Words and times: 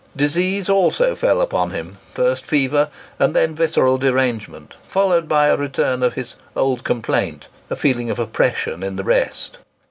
Disease 0.15 0.67
also 0.67 1.15
fell 1.15 1.41
upon 1.41 1.69
him,—first 1.69 2.43
fever, 2.43 2.89
and 3.19 3.35
then 3.35 3.53
visceral 3.53 3.99
derangement, 3.99 4.73
followed 4.89 5.27
by 5.27 5.45
a 5.45 5.55
return 5.55 6.01
of 6.01 6.15
his 6.15 6.37
"old 6.55 6.83
complaint, 6.83 7.49
a 7.69 7.75
feeling 7.75 8.09
of 8.09 8.17
oppression 8.17 8.81
in 8.81 8.95
the 8.95 9.03
breast." 9.03 9.59